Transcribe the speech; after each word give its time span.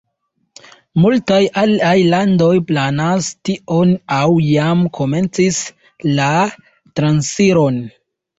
Multaj 1.01 1.41
aliaj 1.63 1.91
landoj 2.13 2.49
planas 2.71 3.27
tion 3.49 3.93
aŭ 4.17 4.23
jam 4.47 4.83
komencis 5.01 5.61
la 6.21 6.33
transiron. 7.03 7.79